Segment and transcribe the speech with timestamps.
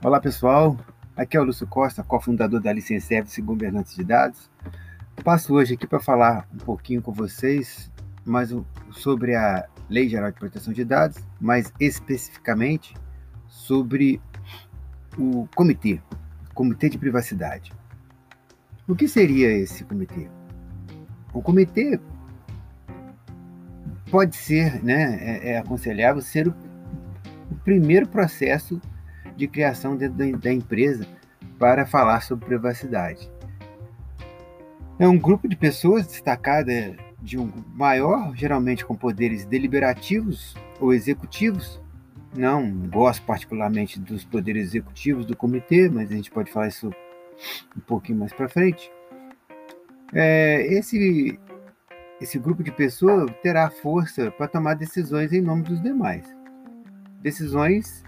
[0.00, 0.76] Olá pessoal,
[1.16, 4.48] aqui é o Lúcio Costa, cofundador da Licença Service Governança de Dados.
[5.24, 7.90] Passo hoje aqui para falar um pouquinho com vocês
[8.24, 8.54] mais
[8.92, 12.94] sobre a Lei Geral de Proteção de Dados, mais especificamente
[13.48, 14.22] sobre
[15.18, 16.00] o comitê,
[16.54, 17.72] Comitê de Privacidade.
[18.86, 20.30] O que seria esse comitê?
[21.34, 21.98] O comitê
[24.12, 26.54] pode ser, né, é, é aconselhável ser o,
[27.50, 28.80] o, primeiro processo
[29.38, 31.06] de criação dentro da, empresa
[31.58, 33.30] para falar sobre privacidade.
[34.98, 41.80] É um grupo de pessoas destacada de um maior, geralmente com poderes deliberativos ou executivos.
[42.36, 46.90] Não gosto particularmente dos poderes executivos do comitê, mas a gente pode falar isso
[47.76, 48.90] um pouquinho mais para frente.
[50.12, 51.38] É, esse
[52.20, 56.26] esse grupo de pessoas terá força para tomar decisões em nome dos demais.
[57.22, 58.02] Decisões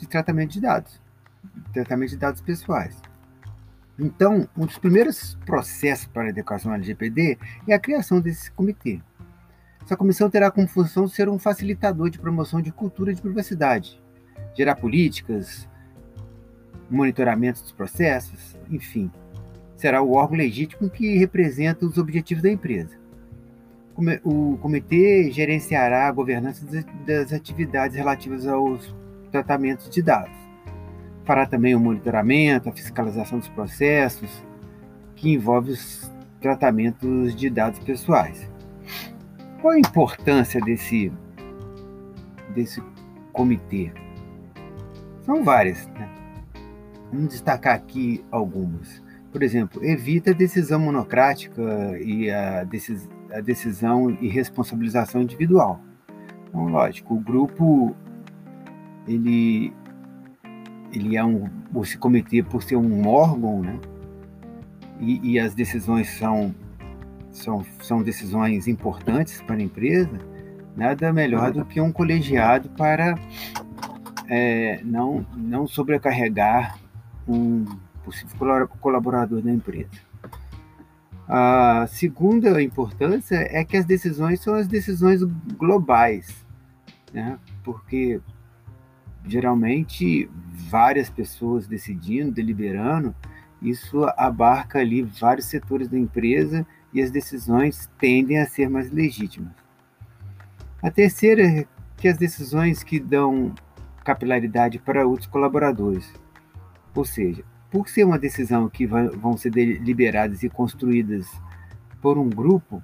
[0.00, 1.00] de tratamento de dados,
[1.72, 2.96] tratamento de dados pessoais.
[3.98, 9.00] Então, um dos primeiros processos para a adequação LGPD é a criação desse comitê.
[9.84, 14.02] Essa comissão terá como função ser um facilitador de promoção de cultura de privacidade,
[14.56, 15.68] gerar políticas,
[16.88, 19.10] monitoramento dos processos, enfim.
[19.76, 22.98] Será o órgão legítimo que representa os objetivos da empresa.
[24.24, 26.64] O comitê gerenciará a governança
[27.06, 28.94] das atividades relativas aos
[29.30, 30.36] tratamentos de dados.
[31.24, 34.44] Fará também o monitoramento, a fiscalização dos processos
[35.14, 38.50] que envolve os tratamentos de dados pessoais.
[39.60, 41.12] Qual a importância desse,
[42.54, 42.82] desse
[43.32, 43.92] comitê?
[45.22, 45.86] São várias.
[45.88, 46.08] Né?
[47.12, 49.02] Vamos destacar aqui algumas.
[49.30, 51.62] Por exemplo, evita a decisão monocrática
[52.00, 55.80] e a, decis, a decisão e responsabilização individual.
[56.48, 57.94] Então, lógico, o grupo
[59.06, 59.72] ele
[60.92, 61.48] ele é um
[61.82, 63.78] esse comitê por ser um órgão, né?
[64.98, 66.54] E, e, as decisões são,
[67.30, 70.18] são são decisões importantes para a empresa.
[70.76, 73.14] Nada melhor do que um colegiado para
[74.28, 76.78] é, não não sobrecarregar
[77.26, 77.64] um
[78.04, 79.90] possível colaborador da empresa.
[81.28, 85.22] A segunda importância é que as decisões são as decisões
[85.56, 86.44] globais,
[87.12, 87.38] né?
[87.62, 88.20] Porque
[89.30, 90.28] geralmente
[90.68, 93.14] várias pessoas decidindo, deliberando,
[93.62, 99.52] isso abarca ali vários setores da empresa e as decisões tendem a ser mais legítimas.
[100.82, 103.54] A terceira é que as decisões que dão
[104.02, 106.10] capilaridade para outros colaboradores.
[106.94, 111.28] Ou seja, por ser uma decisão que vai, vão ser deliberadas e construídas
[112.00, 112.82] por um grupo,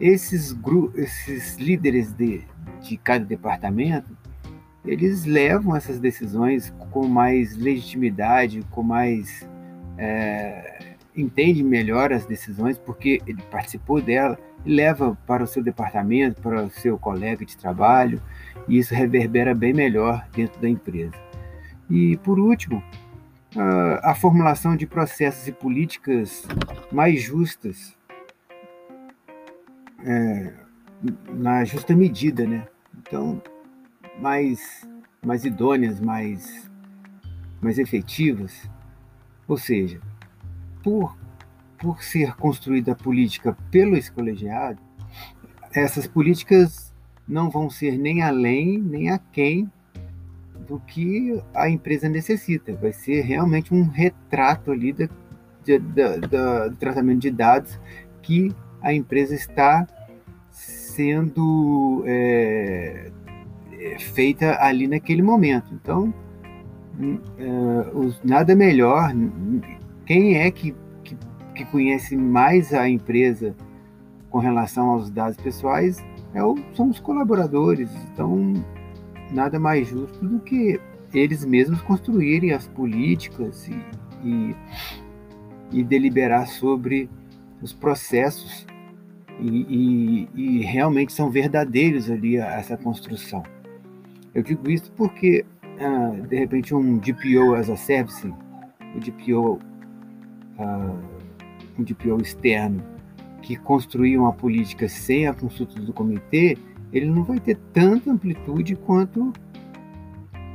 [0.00, 2.44] esses, gru esses líderes de,
[2.82, 4.16] de cada departamento
[4.84, 9.48] eles levam essas decisões com mais legitimidade, com mais
[9.96, 16.64] é, entende melhor as decisões porque ele participou dela leva para o seu departamento, para
[16.64, 18.20] o seu colega de trabalho
[18.68, 21.14] e isso reverbera bem melhor dentro da empresa.
[21.90, 22.82] E por último,
[23.56, 26.46] a, a formulação de processos e políticas
[26.92, 27.96] mais justas
[30.04, 30.52] é,
[31.32, 32.66] na justa medida, né?
[33.00, 33.42] Então
[34.18, 34.86] mais,
[35.24, 36.70] mais idôneas, mais,
[37.60, 38.68] mais efetivas.
[39.46, 40.00] Ou seja,
[40.82, 41.16] por,
[41.78, 44.78] por ser construída a política pelo colegiado,
[45.72, 46.94] essas políticas
[47.26, 49.70] não vão ser nem além nem aquém
[50.66, 52.74] do que a empresa necessita.
[52.74, 55.08] Vai ser realmente um retrato ali da,
[55.94, 57.78] da, da, do tratamento de dados
[58.22, 59.86] que a empresa está
[60.50, 63.10] sendo é,
[64.04, 65.72] feita ali naquele momento.
[65.74, 66.12] Então,
[66.98, 69.12] uh, nada melhor.
[70.06, 71.16] Quem é que, que,
[71.54, 73.54] que, conhece mais a empresa
[74.30, 76.04] com relação aos dados pessoais
[76.34, 77.90] é o, são os colaboradores.
[78.12, 78.54] Então,
[79.30, 80.80] nada mais justo do que
[81.12, 83.84] eles mesmos construírem as políticas e,
[84.24, 84.56] e,
[85.72, 87.08] e deliberar sobre
[87.62, 88.66] os processos
[89.40, 93.42] e, e, realmente são verdadeiros ali essa construção.
[94.34, 95.44] Eu digo isso porque,
[95.80, 99.58] ah, de repente, um DPO as a service, um DPO,
[100.58, 100.96] ah,
[101.78, 102.82] um DPO externo,
[103.42, 106.58] que construir uma política sem a consulta do comitê,
[106.92, 109.32] ele não vai ter tanta amplitude quanto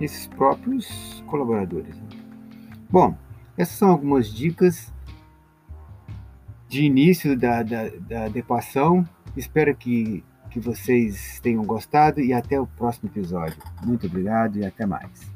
[0.00, 1.96] esses próprios colaboradores.
[2.90, 3.16] Bom,
[3.56, 4.92] essas são algumas dicas
[6.68, 9.04] de início da, da, da adequação.
[9.36, 10.22] Espero que
[10.56, 13.62] que vocês tenham gostado e até o próximo episódio.
[13.84, 15.35] Muito obrigado e até mais.